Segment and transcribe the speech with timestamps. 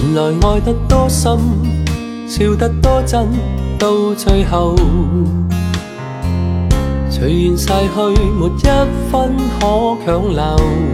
[0.00, 1.36] 原来爱得多深
[2.28, 3.26] 笑得多真
[3.76, 4.76] 到最后
[7.10, 10.87] 随缘逝去没一分可强留。